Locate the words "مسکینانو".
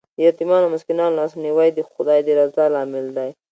0.75-1.17